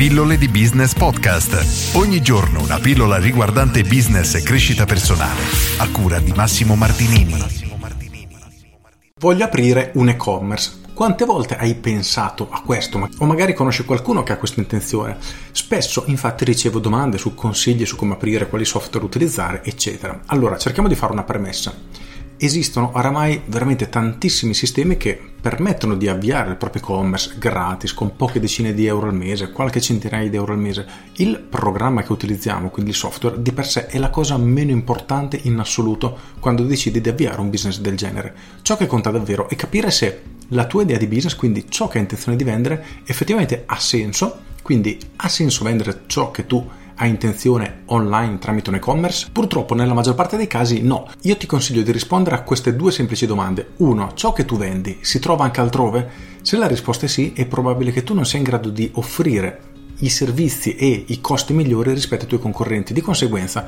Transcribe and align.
Pillole 0.00 0.38
di 0.38 0.48
Business 0.48 0.94
Podcast. 0.94 1.94
Ogni 1.94 2.22
giorno 2.22 2.62
una 2.62 2.78
pillola 2.78 3.18
riguardante 3.18 3.82
business 3.82 4.34
e 4.34 4.42
crescita 4.42 4.86
personale. 4.86 5.42
A 5.76 5.90
cura 5.90 6.18
di 6.20 6.32
Massimo 6.32 6.74
Martinini. 6.74 7.36
Voglio 9.18 9.44
aprire 9.44 9.90
un 9.96 10.08
e-commerce. 10.08 10.80
Quante 10.94 11.26
volte 11.26 11.58
hai 11.58 11.74
pensato 11.74 12.48
a 12.50 12.62
questo? 12.62 13.10
O 13.18 13.26
magari 13.26 13.52
conosci 13.52 13.84
qualcuno 13.84 14.22
che 14.22 14.32
ha 14.32 14.38
questa 14.38 14.60
intenzione? 14.60 15.18
Spesso 15.52 16.04
infatti 16.06 16.46
ricevo 16.46 16.78
domande 16.78 17.18
su 17.18 17.34
consigli 17.34 17.84
su 17.84 17.96
come 17.96 18.14
aprire, 18.14 18.48
quali 18.48 18.64
software 18.64 19.04
utilizzare, 19.04 19.62
eccetera. 19.62 20.22
Allora 20.28 20.56
cerchiamo 20.56 20.88
di 20.88 20.94
fare 20.94 21.12
una 21.12 21.24
premessa 21.24 21.74
esistono 22.40 22.92
oramai 22.94 23.42
veramente 23.44 23.88
tantissimi 23.90 24.54
sistemi 24.54 24.96
che 24.96 25.20
permettono 25.40 25.94
di 25.94 26.08
avviare 26.08 26.50
il 26.50 26.56
proprio 26.56 26.82
e-commerce 26.82 27.34
gratis 27.38 27.92
con 27.92 28.16
poche 28.16 28.40
decine 28.40 28.72
di 28.72 28.86
euro 28.86 29.06
al 29.06 29.14
mese, 29.14 29.52
qualche 29.52 29.80
centinaia 29.80 30.28
di 30.28 30.36
euro 30.36 30.52
al 30.52 30.58
mese. 30.58 30.86
Il 31.16 31.38
programma 31.38 32.02
che 32.02 32.12
utilizziamo, 32.12 32.70
quindi 32.70 32.90
il 32.90 32.96
software, 32.96 33.40
di 33.40 33.52
per 33.52 33.66
sé 33.66 33.86
è 33.86 33.98
la 33.98 34.10
cosa 34.10 34.36
meno 34.38 34.70
importante 34.70 35.38
in 35.42 35.58
assoluto 35.58 36.18
quando 36.40 36.62
decidi 36.62 37.00
di 37.00 37.08
avviare 37.08 37.40
un 37.40 37.50
business 37.50 37.78
del 37.78 37.96
genere. 37.96 38.34
Ciò 38.62 38.76
che 38.76 38.86
conta 38.86 39.10
davvero 39.10 39.48
è 39.48 39.54
capire 39.54 39.90
se 39.90 40.22
la 40.48 40.66
tua 40.66 40.82
idea 40.82 40.98
di 40.98 41.06
business, 41.06 41.36
quindi 41.36 41.66
ciò 41.68 41.88
che 41.88 41.98
hai 41.98 42.04
intenzione 42.04 42.36
di 42.36 42.44
vendere, 42.44 42.84
effettivamente 43.04 43.64
ha 43.66 43.78
senso, 43.78 44.40
quindi 44.62 44.98
ha 45.16 45.28
senso 45.28 45.64
vendere 45.64 46.02
ciò 46.06 46.30
che 46.30 46.46
tu 46.46 46.66
ha 47.02 47.06
intenzione 47.06 47.82
online 47.86 48.38
tramite 48.38 48.68
un 48.68 48.76
e-commerce? 48.76 49.28
Purtroppo 49.32 49.74
nella 49.74 49.94
maggior 49.94 50.14
parte 50.14 50.36
dei 50.36 50.46
casi 50.46 50.82
no. 50.82 51.08
Io 51.22 51.36
ti 51.38 51.46
consiglio 51.46 51.80
di 51.80 51.92
rispondere 51.92 52.36
a 52.36 52.42
queste 52.42 52.76
due 52.76 52.92
semplici 52.92 53.24
domande. 53.24 53.70
1. 53.78 54.12
Ciò 54.12 54.34
che 54.34 54.44
tu 54.44 54.58
vendi 54.58 54.98
si 55.00 55.18
trova 55.18 55.44
anche 55.44 55.60
altrove? 55.60 56.10
Se 56.42 56.58
la 56.58 56.66
risposta 56.66 57.06
è 57.06 57.08
sì, 57.08 57.32
è 57.34 57.46
probabile 57.46 57.90
che 57.90 58.04
tu 58.04 58.12
non 58.12 58.26
sia 58.26 58.38
in 58.38 58.44
grado 58.44 58.68
di 58.68 58.90
offrire 58.94 59.60
i 60.00 60.10
servizi 60.10 60.76
e 60.76 61.04
i 61.06 61.20
costi 61.22 61.54
migliori 61.54 61.94
rispetto 61.94 62.22
ai 62.22 62.28
tuoi 62.28 62.40
concorrenti. 62.40 62.92
Di 62.92 63.00
conseguenza, 63.00 63.66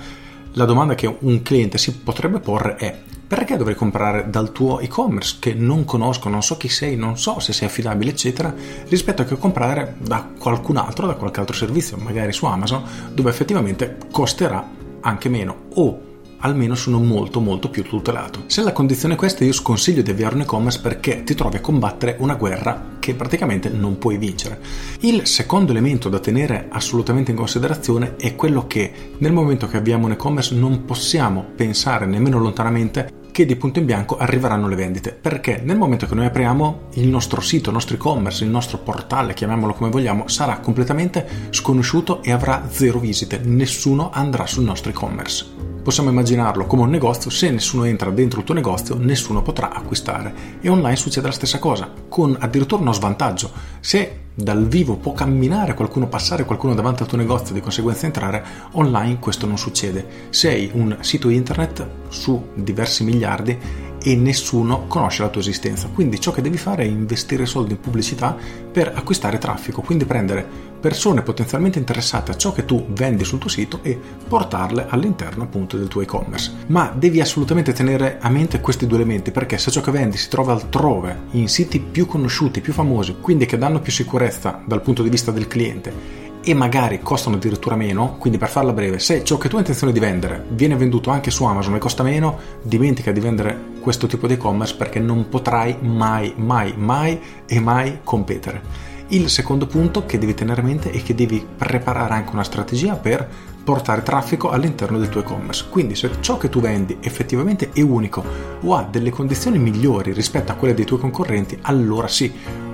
la 0.52 0.64
domanda 0.66 0.94
che 0.94 1.16
un 1.20 1.40
cliente 1.40 1.78
si 1.78 1.96
potrebbe 1.96 2.38
porre 2.38 2.76
è 2.76 2.98
perché 3.32 3.56
dovrei 3.56 3.74
comprare 3.74 4.28
dal 4.28 4.52
tuo 4.52 4.78
e-commerce 4.78 5.38
che 5.40 5.54
non 5.54 5.86
conosco, 5.86 6.28
non 6.28 6.42
so 6.42 6.58
chi 6.58 6.68
sei, 6.68 6.96
non 6.96 7.16
so 7.16 7.40
se 7.40 7.54
sei 7.54 7.66
affidabile, 7.66 8.10
eccetera, 8.10 8.54
rispetto 8.88 9.22
a 9.22 9.24
che 9.24 9.38
comprare 9.38 9.94
da 10.00 10.28
qualcun 10.38 10.76
altro, 10.76 11.06
da 11.06 11.14
qualche 11.14 11.40
altro 11.40 11.56
servizio, 11.56 11.96
magari 11.96 12.34
su 12.34 12.44
Amazon, 12.44 12.84
dove 13.10 13.30
effettivamente 13.30 13.96
costerà 14.10 14.62
anche 15.00 15.30
meno 15.30 15.68
o 15.76 16.10
almeno 16.40 16.74
sono 16.74 16.98
molto 16.98 17.40
molto 17.40 17.70
più 17.70 17.84
tutelato. 17.84 18.42
Se 18.48 18.62
la 18.62 18.72
condizione 18.72 19.14
è 19.14 19.16
questa 19.16 19.44
io 19.44 19.52
sconsiglio 19.52 20.02
di 20.02 20.10
avviare 20.10 20.34
un 20.34 20.42
e-commerce 20.42 20.80
perché 20.80 21.22
ti 21.24 21.34
trovi 21.34 21.56
a 21.56 21.60
combattere 21.60 22.16
una 22.18 22.34
guerra 22.34 22.96
che 22.98 23.14
praticamente 23.14 23.70
non 23.70 23.96
puoi 23.96 24.18
vincere. 24.18 24.60
Il 25.00 25.26
secondo 25.26 25.72
elemento 25.72 26.10
da 26.10 26.18
tenere 26.18 26.66
assolutamente 26.68 27.30
in 27.30 27.38
considerazione 27.38 28.16
è 28.16 28.34
quello 28.36 28.66
che 28.66 28.92
nel 29.16 29.32
momento 29.32 29.66
che 29.68 29.78
abbiamo 29.78 30.04
un 30.04 30.12
e-commerce 30.12 30.54
non 30.54 30.84
possiamo 30.84 31.46
pensare 31.56 32.04
nemmeno 32.04 32.38
lontanamente 32.38 33.20
che 33.32 33.46
di 33.46 33.56
punto 33.56 33.80
in 33.80 33.86
bianco 33.86 34.16
arriveranno 34.18 34.68
le 34.68 34.76
vendite, 34.76 35.10
perché 35.10 35.60
nel 35.64 35.78
momento 35.78 36.06
che 36.06 36.14
noi 36.14 36.26
apriamo 36.26 36.82
il 36.92 37.08
nostro 37.08 37.40
sito, 37.40 37.70
il 37.70 37.74
nostro 37.74 37.96
e-commerce, 37.96 38.44
il 38.44 38.50
nostro 38.50 38.78
portale, 38.78 39.34
chiamiamolo 39.34 39.72
come 39.72 39.90
vogliamo, 39.90 40.28
sarà 40.28 40.58
completamente 40.58 41.26
sconosciuto 41.50 42.22
e 42.22 42.30
avrà 42.30 42.68
zero 42.70 42.98
visite, 42.98 43.40
nessuno 43.42 44.10
andrà 44.12 44.46
sul 44.46 44.64
nostro 44.64 44.90
e-commerce. 44.90 45.70
Possiamo 45.82 46.10
immaginarlo 46.10 46.66
come 46.66 46.82
un 46.82 46.90
negozio, 46.90 47.28
se 47.28 47.50
nessuno 47.50 47.84
entra 47.84 48.10
dentro 48.10 48.38
il 48.38 48.44
tuo 48.44 48.54
negozio, 48.54 48.96
nessuno 48.96 49.42
potrà 49.42 49.72
acquistare. 49.72 50.32
E 50.60 50.68
online 50.68 50.94
succede 50.94 51.26
la 51.26 51.32
stessa 51.32 51.58
cosa, 51.58 51.90
con 52.08 52.36
addirittura 52.38 52.82
uno 52.82 52.92
svantaggio. 52.92 53.50
Se 53.80 54.20
dal 54.32 54.68
vivo 54.68 54.94
può 54.94 55.12
camminare 55.12 55.74
qualcuno, 55.74 56.06
passare 56.06 56.44
qualcuno 56.44 56.74
davanti 56.74 57.02
al 57.02 57.08
tuo 57.08 57.18
negozio, 57.18 57.52
di 57.52 57.60
conseguenza 57.60 58.06
entrare, 58.06 58.44
online 58.72 59.18
questo 59.18 59.46
non 59.46 59.58
succede. 59.58 60.06
Sei 60.30 60.70
un 60.72 60.98
sito 61.00 61.28
internet 61.30 62.01
su 62.12 62.50
diversi 62.54 63.02
miliardi 63.02 63.58
e 64.04 64.16
nessuno 64.16 64.86
conosce 64.86 65.22
la 65.22 65.28
tua 65.28 65.40
esistenza. 65.40 65.88
Quindi 65.92 66.20
ciò 66.20 66.32
che 66.32 66.42
devi 66.42 66.58
fare 66.58 66.82
è 66.82 66.86
investire 66.86 67.46
soldi 67.46 67.72
in 67.72 67.80
pubblicità 67.80 68.36
per 68.70 68.92
acquistare 68.94 69.38
traffico, 69.38 69.80
quindi 69.80 70.04
prendere 70.04 70.70
persone 70.80 71.22
potenzialmente 71.22 71.78
interessate 71.78 72.32
a 72.32 72.36
ciò 72.36 72.52
che 72.52 72.64
tu 72.64 72.86
vendi 72.88 73.22
sul 73.24 73.38
tuo 73.38 73.48
sito 73.48 73.78
e 73.82 73.98
portarle 74.26 74.86
all'interno 74.88 75.44
appunto 75.44 75.76
del 75.76 75.86
tuo 75.86 76.00
e-commerce. 76.00 76.52
Ma 76.66 76.92
devi 76.94 77.20
assolutamente 77.20 77.72
tenere 77.72 78.18
a 78.20 78.28
mente 78.28 78.60
questi 78.60 78.86
due 78.86 78.96
elementi 78.96 79.30
perché 79.30 79.58
se 79.58 79.70
ciò 79.70 79.80
che 79.80 79.92
vendi 79.92 80.16
si 80.16 80.28
trova 80.28 80.52
altrove, 80.52 81.26
in 81.32 81.48
siti 81.48 81.78
più 81.78 82.06
conosciuti, 82.06 82.60
più 82.60 82.72
famosi, 82.72 83.16
quindi 83.20 83.46
che 83.46 83.58
danno 83.58 83.80
più 83.80 83.92
sicurezza 83.92 84.60
dal 84.64 84.82
punto 84.82 85.04
di 85.04 85.10
vista 85.10 85.30
del 85.30 85.46
cliente 85.46 86.21
e 86.44 86.54
magari 86.54 87.00
costano 87.00 87.36
addirittura 87.36 87.76
meno, 87.76 88.16
quindi 88.18 88.38
per 88.38 88.48
farla 88.48 88.72
breve, 88.72 88.98
se 88.98 89.22
ciò 89.24 89.38
che 89.38 89.48
tu 89.48 89.54
hai 89.54 89.60
intenzione 89.60 89.92
di 89.92 90.00
vendere 90.00 90.44
viene 90.50 90.76
venduto 90.76 91.10
anche 91.10 91.30
su 91.30 91.44
Amazon 91.44 91.76
e 91.76 91.78
costa 91.78 92.02
meno, 92.02 92.38
dimentica 92.62 93.12
di 93.12 93.20
vendere 93.20 93.70
questo 93.80 94.06
tipo 94.06 94.26
di 94.26 94.34
e-commerce 94.34 94.74
perché 94.76 94.98
non 94.98 95.28
potrai 95.28 95.76
mai, 95.80 96.32
mai, 96.36 96.74
mai 96.76 97.20
e 97.46 97.60
mai 97.60 98.00
competere. 98.02 98.90
Il 99.08 99.28
secondo 99.28 99.66
punto 99.66 100.06
che 100.06 100.18
devi 100.18 100.32
tenere 100.32 100.62
a 100.62 100.64
mente 100.64 100.90
è 100.90 101.02
che 101.02 101.14
devi 101.14 101.46
preparare 101.56 102.14
anche 102.14 102.32
una 102.32 102.44
strategia 102.44 102.94
per 102.94 103.28
portare 103.62 104.02
traffico 104.02 104.50
all'interno 104.50 104.98
del 104.98 105.10
tuo 105.10 105.20
e-commerce. 105.20 105.66
Quindi 105.68 105.94
se 105.94 106.10
ciò 106.20 106.38
che 106.38 106.48
tu 106.48 106.60
vendi 106.60 106.96
effettivamente 107.00 107.70
è 107.72 107.82
unico 107.82 108.24
o 108.62 108.74
ha 108.74 108.88
delle 108.90 109.10
condizioni 109.10 109.58
migliori 109.58 110.12
rispetto 110.12 110.50
a 110.50 110.54
quelle 110.54 110.74
dei 110.74 110.86
tuoi 110.86 111.00
concorrenti, 111.00 111.58
allora 111.62 112.08
sì, 112.08 112.32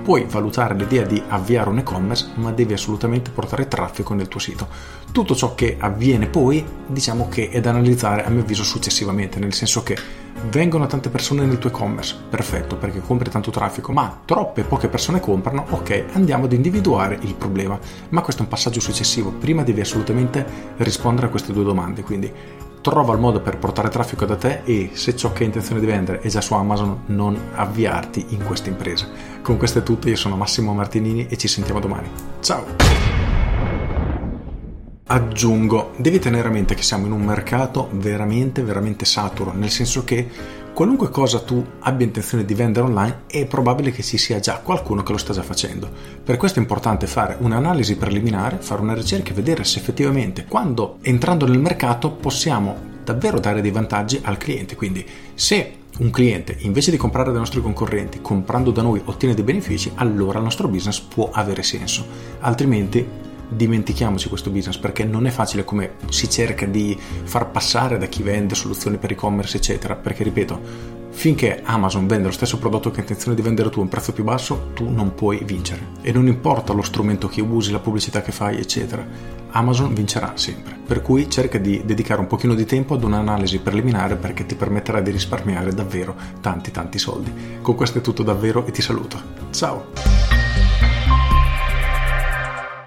puoi 0.09 0.25
valutare 0.27 0.73
l'idea 0.73 1.05
di 1.05 1.21
avviare 1.27 1.69
un 1.69 1.77
e-commerce, 1.77 2.31
ma 2.37 2.51
devi 2.51 2.73
assolutamente 2.73 3.29
portare 3.29 3.67
traffico 3.67 4.15
nel 4.15 4.27
tuo 4.27 4.39
sito. 4.39 4.67
Tutto 5.11 5.35
ciò 5.35 5.53
che 5.53 5.77
avviene 5.79 6.25
poi, 6.25 6.65
diciamo 6.87 7.27
che 7.29 7.49
è 7.49 7.61
da 7.61 7.69
analizzare 7.69 8.25
a 8.25 8.29
mio 8.31 8.41
avviso 8.41 8.63
successivamente, 8.63 9.37
nel 9.37 9.53
senso 9.53 9.83
che 9.83 9.95
vengono 10.49 10.87
tante 10.87 11.09
persone 11.09 11.45
nel 11.45 11.59
tuo 11.59 11.69
e-commerce, 11.69 12.15
perfetto 12.27 12.75
perché 12.75 13.01
compri 13.01 13.29
tanto 13.29 13.51
traffico, 13.51 13.91
ma 13.91 14.21
troppe 14.25 14.63
poche 14.63 14.87
persone 14.87 15.19
comprano, 15.19 15.67
ok, 15.69 16.05
andiamo 16.13 16.45
ad 16.45 16.53
individuare 16.53 17.19
il 17.21 17.35
problema. 17.35 17.77
Ma 18.09 18.21
questo 18.21 18.41
è 18.41 18.45
un 18.45 18.49
passaggio 18.49 18.79
successivo, 18.79 19.29
prima 19.29 19.61
devi 19.61 19.81
assolutamente 19.81 20.43
rispondere 20.77 21.27
a 21.27 21.29
queste 21.29 21.53
due 21.53 21.63
domande, 21.63 22.01
quindi 22.01 22.33
trova 22.81 23.13
il 23.13 23.19
modo 23.19 23.41
per 23.41 23.57
portare 23.57 23.89
traffico 23.89 24.25
da 24.25 24.35
te 24.35 24.61
e 24.63 24.91
se 24.93 25.15
ciò 25.15 25.31
che 25.31 25.39
hai 25.39 25.47
intenzione 25.47 25.79
di 25.79 25.85
vendere 25.85 26.19
è 26.21 26.27
già 26.27 26.41
su 26.41 26.53
Amazon 26.53 27.03
non 27.07 27.37
avviarti 27.53 28.27
in 28.29 28.43
questa 28.43 28.69
impresa. 28.69 29.07
Con 29.41 29.57
questo 29.57 29.79
è 29.79 29.83
tutto, 29.83 30.09
io 30.09 30.15
sono 30.15 30.35
Massimo 30.35 30.73
Martinini 30.73 31.27
e 31.27 31.37
ci 31.37 31.47
sentiamo 31.47 31.79
domani. 31.79 32.09
Ciao! 32.39 32.65
Aggiungo, 35.11 35.93
devi 35.97 36.19
tenere 36.19 36.49
a 36.49 36.51
mente 36.51 36.75
che 36.75 36.83
siamo 36.83 37.07
in 37.07 37.11
un 37.11 37.23
mercato 37.23 37.89
veramente, 37.93 38.61
veramente 38.61 39.05
saturo, 39.05 39.51
nel 39.53 39.71
senso 39.71 40.03
che 40.03 40.29
qualunque 40.79 41.09
cosa 41.09 41.41
tu 41.41 41.61
abbia 41.79 42.05
intenzione 42.05 42.45
di 42.45 42.53
vendere 42.53 42.85
online 42.85 43.23
è 43.27 43.45
probabile 43.45 43.91
che 43.91 44.01
ci 44.01 44.17
sia 44.17 44.39
già 44.39 44.59
qualcuno 44.59 45.03
che 45.03 45.11
lo 45.11 45.17
sta 45.17 45.33
già 45.33 45.41
facendo. 45.41 45.89
Per 46.23 46.37
questo 46.37 46.59
è 46.59 46.61
importante 46.61 47.05
fare 47.05 47.35
un'analisi 47.37 47.97
preliminare, 47.97 48.59
fare 48.61 48.79
una 48.79 48.93
ricerca 48.93 49.31
e 49.31 49.33
vedere 49.33 49.65
se 49.65 49.77
effettivamente 49.79 50.45
quando 50.45 50.99
entrando 51.01 51.45
nel 51.45 51.59
mercato 51.59 52.11
possiamo 52.11 52.77
davvero 53.03 53.41
dare 53.41 53.59
dei 53.59 53.71
vantaggi 53.71 54.21
al 54.23 54.37
cliente. 54.37 54.77
Quindi 54.77 55.05
se 55.33 55.79
un 55.97 56.11
cliente 56.11 56.55
invece 56.59 56.91
di 56.91 56.97
comprare 56.97 57.31
dai 57.31 57.39
nostri 57.39 57.61
concorrenti, 57.61 58.21
comprando 58.21 58.71
da 58.71 58.81
noi 58.81 59.01
ottiene 59.03 59.35
dei 59.35 59.43
benefici, 59.43 59.91
allora 59.95 60.37
il 60.37 60.45
nostro 60.45 60.69
business 60.69 61.01
può 61.01 61.29
avere 61.33 61.61
senso. 61.61 62.05
Altrimenti 62.39 63.05
dimentichiamoci 63.49 64.29
questo 64.29 64.51
business 64.51 64.77
perché 64.77 65.03
non 65.03 65.25
è 65.25 65.29
facile 65.31 65.63
come 65.63 65.93
si 66.09 66.29
cerca 66.29 66.65
di 66.65 66.97
far 67.23 67.49
passare 67.49 67.97
da 67.97 68.05
chi 68.05 68.23
vende 68.23 68.55
soluzioni 68.55 68.97
per 68.97 69.11
e-commerce 69.11 69.57
eccetera. 69.57 69.95
Perché 69.95 70.23
ripeto 70.23 70.97
finché 71.11 71.61
Amazon 71.63 72.07
vende 72.07 72.27
lo 72.27 72.33
stesso 72.33 72.59
prodotto 72.59 72.91
che 72.91 72.97
hai 72.97 73.01
intenzione 73.01 73.35
di 73.35 73.41
vendere 73.41 73.69
tu 73.69 73.79
a 73.79 73.81
un 73.81 73.89
prezzo 73.89 74.13
più 74.13 74.23
basso 74.23 74.69
tu 74.73 74.89
non 74.89 75.13
puoi 75.15 75.43
vincere. 75.43 75.87
E 76.01 76.11
non 76.11 76.27
importa 76.27 76.73
lo 76.73 76.81
strumento 76.81 77.27
che 77.27 77.41
usi 77.41 77.71
la 77.71 77.79
pubblicità 77.79 78.21
che 78.21 78.31
fai 78.31 78.57
eccetera 78.57 79.05
Amazon 79.51 79.93
vincerà 79.93 80.33
sempre. 80.35 80.77
Per 80.85 81.01
cui 81.01 81.29
cerca 81.29 81.57
di 81.57 81.81
dedicare 81.83 82.21
un 82.21 82.27
pochino 82.27 82.53
di 82.53 82.65
tempo 82.65 82.93
ad 82.93 83.03
un'analisi 83.03 83.59
preliminare 83.59 84.15
perché 84.15 84.45
ti 84.45 84.55
permetterà 84.55 85.01
di 85.01 85.11
risparmiare 85.11 85.73
davvero 85.73 86.15
tanti 86.41 86.71
tanti 86.71 86.99
soldi. 86.99 87.31
Con 87.61 87.75
questo 87.75 87.97
è 87.97 88.01
tutto 88.01 88.23
davvero 88.23 88.65
e 88.65 88.71
ti 88.71 88.81
saluto. 88.81 89.21
Ciao 89.51 90.08